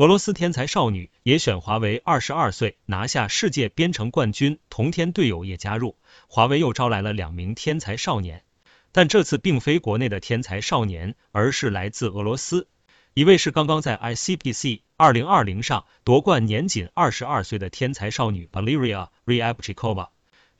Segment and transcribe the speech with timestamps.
[0.00, 8.42] 俄罗斯天才少女也选华为二十二岁拿下世界编程冠军，同天队友也加入，华为又招来了两名天才少年，
[8.92, 12.66] 但这次并非国内的天才少年，而是来自俄罗斯，
[13.12, 20.08] 一位是刚刚在 ICPC 二零二零上夺冠，年仅二十二岁的天才少女 Valeria r e a b c h i k o v a。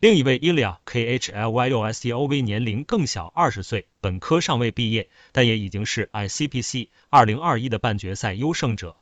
[0.00, 8.98] 另一位 Ilya Khlyostov 年龄更小，二十岁，本科尚未毕业，但也已经是 ICPC 二零二一的半决赛优胜者。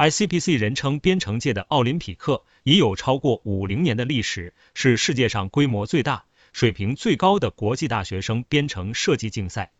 [0.00, 6.24] ICPC 人称编程界的奥林匹克，已有超过五零年的历史，是世界上规模最大、
[6.54, 9.72] 水平最高的国际大学生编程设计竞赛。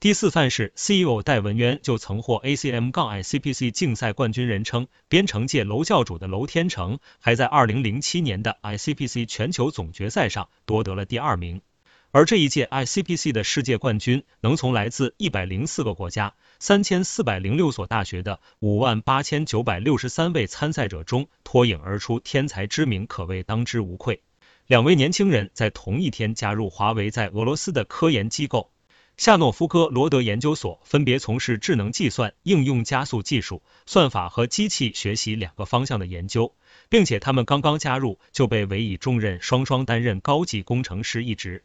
[0.00, 11.62] 第四范式 CEO 戴文渊就曾获 ACM 杠 ICPC 竞赛冠军，人称编程界楼教主的楼天成，还在二零零七年的 ICPC 全球总决赛上夺得了第二名。
[12.10, 24.22] 而这一届 ICPC 的世界冠军，能从来自一百零四个国家、三千四百零六所大学的五万八千九百六十三位参赛者中脱颖而出，天才之名可谓当之无愧。
[24.66, 28.72] 两位年轻人在同一天加入华为在俄罗斯的科研机构。
[29.18, 36.54] 夏诺夫哥罗德研究所分别从事智能计算、应用加速技术、算法和机器学习两个方向的研究，
[36.88, 41.64] 并且他们刚刚加入就被委以重任，双双担任高级工程师一职。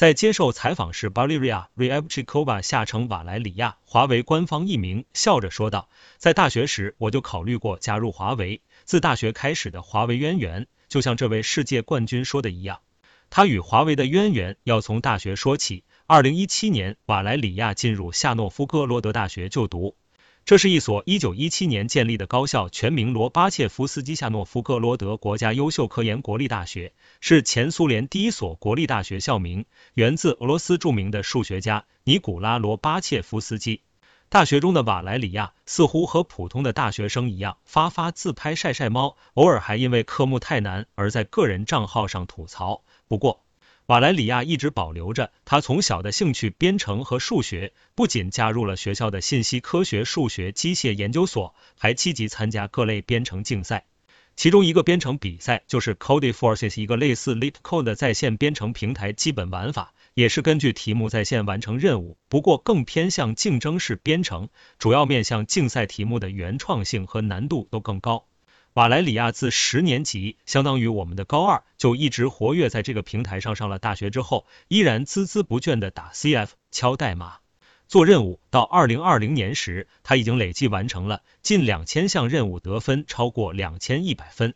[0.00, 12.80] 在接受采访时，Valeria Ryabchikova 下称瓦莱里亚，华为官方译名，笑着说道：“在大学时我就考虑过加入华为，自大学开始的华为渊源，就像这位世界冠军说的一样，
[13.28, 19.96] 他与华为的渊源要从大学说起。”二零一七年，瓦莱里亚进入夏诺夫哥罗德大学就读。
[20.44, 33.82] 这是一所一九一七年建立的高校，全名罗巴切夫斯基夏诺夫格罗德国家优秀科研国立大学，是前苏联第一所国立大学，校名源自俄罗斯著名的数学家尼古拉罗巴切夫斯基。
[34.28, 42.82] 大学中的瓦莱里亚似乎和普通的大学生一样，发发自拍晒晒猫，偶尔还因为科目太难而在个人账号上吐槽。
[43.06, 43.44] 不过，
[43.90, 53.86] 瓦莱里亚一直保留着他从小的兴趣编程和数学，不仅加入了学校的信息科学、数学、机械研究所，还积极参加各类编程竞赛。
[54.36, 68.28] 其中一个编程比赛就是 Codeforces，一个类似 LeetCode 的在线编程平台，基本玩法也是根据题目在线完成任务，不过更偏向竞争式编程，主要面向竞赛题目的原创性和难度都更高。
[68.74, 73.56] 瓦莱里亚自十年级，相当于我们的高二，就一直活跃在这个平台上。
[73.56, 77.38] 上了大学之后，依然孜孜不倦的打 CF、敲代码、
[77.88, 78.38] 做任务。
[78.48, 84.54] 到二零二零年时，他已经累计完成了近两千项任务，得分超过两千一百分。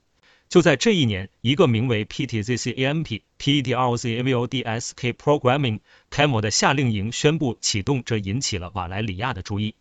[0.48, 5.80] 就在这一年，一个名为 PTZCAMP PEDROZAVODSK Programming
[6.12, 9.74] Camel 的夏令营宣布启动，这引起了瓦莱里亚的注意。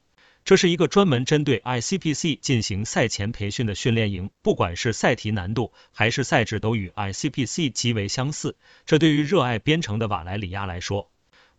[0.46, 8.58] 这是一个专门针对 ICPC 进行赛前培训的训练营，不管是赛题难度还是赛制都与 ICPC 极为相似。
[8.86, 11.10] 这对于热爱编程的瓦莱里亚来说，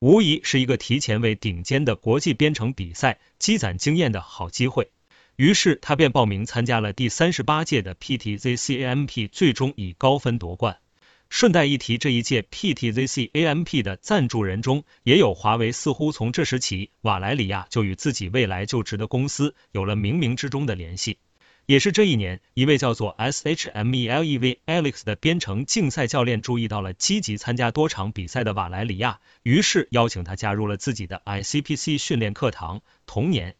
[0.01, 4.91] 无疑是一个提前为顶尖的国际编程比赛积攒经验的好机会。
[5.37, 10.77] 于是他便报名参加了第三十八届的 PTZCAMP，最终以高分夺冠。
[11.35, 15.73] 顺带一提，这一届 PTZCAMP 的赞助人中也有华为。
[15.73, 21.19] 似乎从这时起，瓦莱里亚就与自己未来就职的公司有了冥冥之中的联系。
[21.67, 32.81] 也是这一年，一位叫做 SHMELEV Alex 的编程竞赛教练注意到了积极参加多场比赛的瓦莱里亚，于是邀请他加入了自己的 ICPC 训练课堂。
[33.07, 33.57] 同年。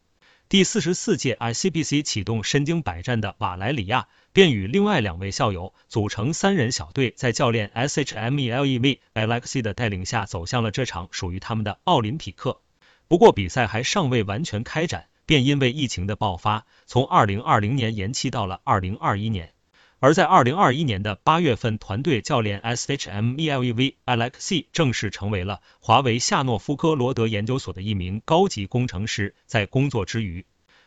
[0.55, 12.61] 第四十四届 ICBC 启动，身经百战的瓦莱里亚便与另外两位校友组成三人小队，在教练 SHMELEV Alexi 的带领下，走向了这场属于他们的奥林匹克。
[13.09, 19.54] 不过，比赛还尚未完全开展，便因为疫情的爆发，从二零二零年延期到了二零二一年。
[19.99, 29.33] 而在二零二一年的八月份，团队教练 SHMELEV Alexi 正式成为了华为夏诺夫哥罗德研究所的一名高级工程师。
[29.45, 30.45] 在工作之余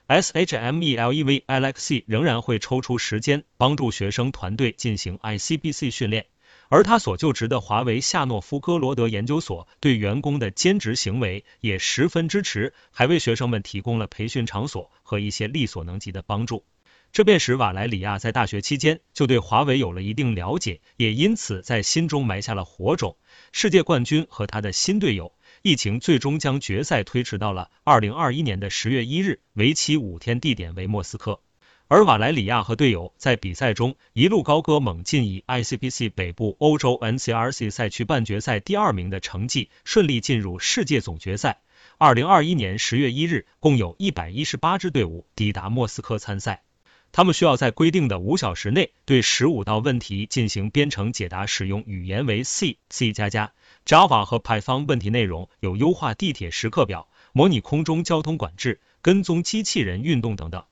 [0.08, 6.26] ，SHMELEV Alexi 仍然会抽出时间帮助学生团队进行 I C B C 训练。
[6.68, 16.64] 而他所就职的华为夏诺夫哥罗德研究所对员工的兼职行为也十分支持，还为学生们提供了培训场所和一些力所能及的帮助。
[17.10, 23.16] 这便使瓦莱里亚在大学期间就对华为有了一定了解，也因此在心中埋下了火种。
[23.50, 25.32] 世界冠军和他的新队友，
[25.62, 31.40] 疫情最终将决赛推迟到了二零二一年的十月一日，为期五天，地点为莫斯科。
[31.88, 41.62] 而瓦莱里亚和队友在比赛中一路高歌猛进，以 ICPC 北部欧洲 NCRC 赛区半决赛第二名的成绩，顺利进入世界总决赛。
[41.96, 46.62] 二零二一年十月一日，共有一百一十八支队伍抵达莫斯科参赛。
[47.10, 53.52] 他们需要在规定的五小时内对十五道问题进行编程解答，使用语言为 C、C 加加、
[53.84, 54.86] Java 和 Python。
[54.86, 60.64] 问题内容有优化地铁时刻表、模拟空中交通管制、跟踪机器人运动等等。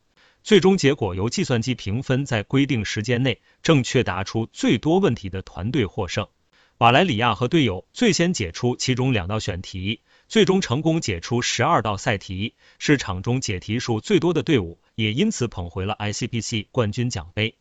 [0.45, 6.29] 最终结果由计算机评分，在规定时间内正确答出最多问题的团队获胜。
[6.79, 10.03] 瓦莱里亚和队友最先解出其中两道选题。
[10.29, 17.55] 最终成功解出十二道赛题，是场中解题数最多的队伍，也因此捧回了 ICPC 冠军奖杯。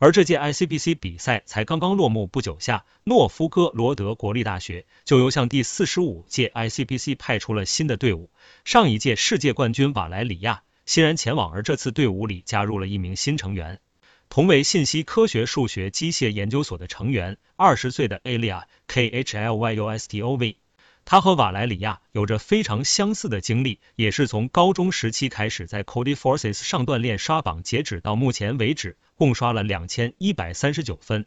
[0.00, 8.30] 而这届 ICPC 比赛才刚刚落幕不久，下诺夫哥罗德国立大学就由向第四十五届 ICPC 派出了新的队伍，
[8.64, 13.80] 上一届世界冠军瓦莱里亚欣然前往，而这次队伍里加入了一名新成员，
[14.28, 20.56] 同为信息科学数学机械研究所的成员，二十岁的 Alia K H L Y U S T O V。
[21.10, 31.24] 他和瓦莱里亚有着非常相似的经历，也是从高中时期开始在 Cody Forces 上锻炼刷榜，截止到目前为止，共刷了两千一百三十九分。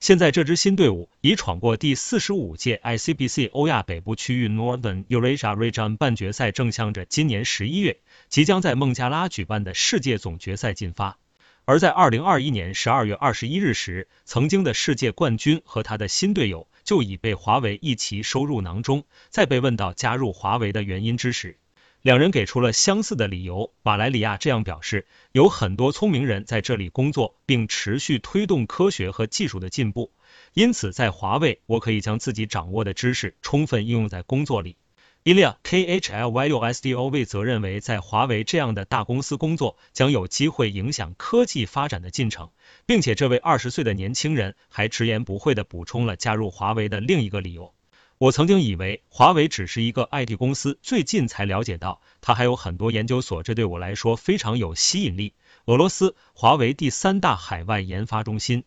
[0.00, 11.16] 现在这支新队伍已闯过第四十五届 ICBC 欧亚北部区域 Northern Eurasia Region 半决赛，正向着今年十一月即将在孟加拉举办的世界总决赛进发。
[11.64, 16.68] 而在二零二一年十二月二十一日时，曾经的世界冠军和他的新队友。
[16.84, 19.04] 就已被华为一齐收入囊中。
[19.30, 21.58] 在被问到加入华为的原因之时，
[22.02, 23.72] 两人给出了相似的理由。
[23.84, 30.12] 瓦莱里亚这样表示：有很多聪明人在这里工作，并持续推动科学和技术的进步。
[30.54, 34.76] 因此，在华为，我可以将自己掌握的知识充分应用在工作里。
[35.24, 42.50] 伊利亚 K H L Y U S D O 为则认为，在华为这样的大公司工作将有机会影响科技发展的进程，
[42.86, 47.72] 并且这位二十岁的年轻人还直言不讳的补充了加入华为的另一个理由。
[48.18, 55.34] 我曾经以为华为只是一个 IT 公司，最近才了解到它还有很多研究所，这对我来说非常有吸引力。
[55.66, 58.64] 俄罗斯华为第三大海外研发中心。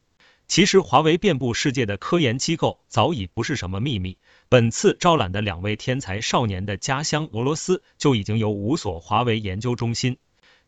[0.47, 4.19] 其实，华为遍布世界的科研机构早已不是什么秘密。
[4.55, 10.17] 本次招揽的两位天才少年的家乡俄罗斯就已经有五所华为研究中心，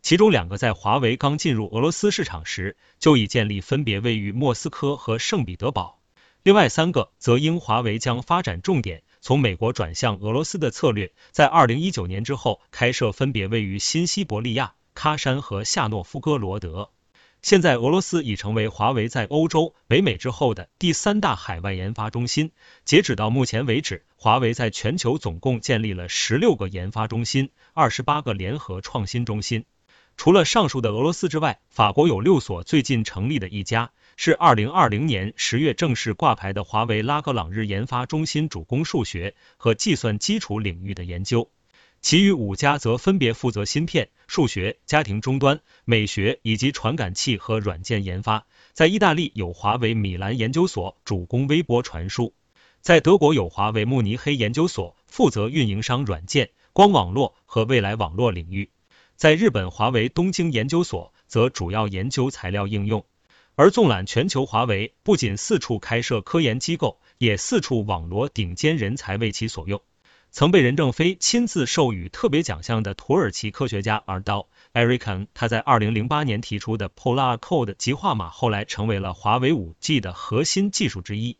[0.01, 6.01] 其中两个在华为刚进入俄罗斯市场时就已建立，分别位于莫斯科和圣彼得堡。
[6.43, 16.89] 另外三个则因华为将发展重点从美国转向俄罗斯的策略，在二零一九年之后开设，分别位于新西伯利亚、喀山和夏诺夫哥罗德。
[17.43, 22.51] 现在，俄罗斯已成为华为在欧洲、北美之后的第三大海外研发中心。
[22.83, 29.63] 截止到目前为止，华为在全球总共建立了十六个研发中心、二十八个联合创新中心。
[30.17, 41.49] 除了上述的俄罗斯之外，法国有六所最近成立的一家，是二零二零年十月正式挂牌的华为拉格朗日研发中心，主攻数学和计算基础领域的研究。
[42.01, 48.45] 其余五家则分别负责芯片、数学、家庭终端、美学以及传感器和软件研发。
[48.73, 52.33] 在意大利有华为米兰研究所，主攻微波传输；
[52.81, 58.69] 在德国有华为慕尼黑研究所，负责运营商软件、光网络和未来网络领域；
[59.15, 63.03] 在日本华为东京研究所，则主要研究材料应用。
[63.55, 69.81] 而纵览全球，华为不仅四处开设科研机构，也四处网罗顶尖人才为其所用。
[70.37, 81.37] 曾被任正非亲自授予特别奖项的土耳其科学家 Erdal Erikan，他在二零零八年提出的 Polar Code 极化码，后来成为了华为五 G 的核心技术之一。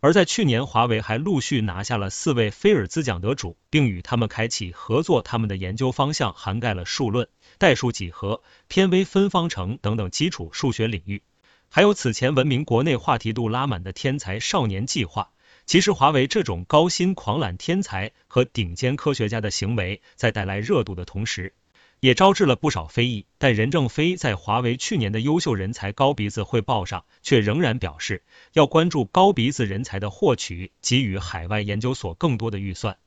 [0.00, 11.22] 而在去年，华为还陆续拿下了四位菲尔兹奖得主，并与他们开启合作，他们的研究方向涵盖了数论、代数几何、偏微分方程等等基础数学领域，
[11.68, 15.30] 还有此前闻名国内话题度拉满的天才少年计划。
[15.70, 21.54] 其实，华为这种高薪狂揽天才和顶尖科学家的行为，在带来热度的同时，
[22.00, 23.24] 也招致了不少非议。
[23.38, 32.98] 但任正非在华为去年的优秀人才高鼻子汇报上，却仍然表示要关注高鼻子人才的获取，给予海外研究所更多的预算。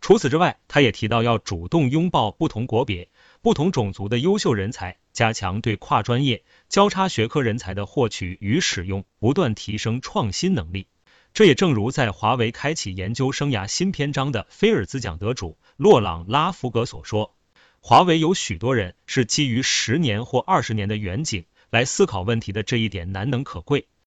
[0.00, 3.08] 除此之外，他也提到要主动拥抱不同国别、
[3.40, 10.86] 不同种族的优秀人才，加强对跨专业、交叉学科人才的获取与使用，不断提升创新能力。
[11.34, 17.34] 这也正如在华为开启研究生涯新篇章的菲尔兹奖得主洛朗拉福格所说，
[17.80, 23.88] 华为有许多人是基于十年或二十年的远景来思考问题的，这一点难能可贵。